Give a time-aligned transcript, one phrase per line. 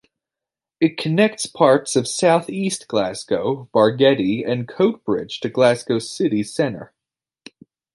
[0.79, 6.91] It connects parts of south east Glasgow, Bargeddie and Coatbridge to Glasgow city centre.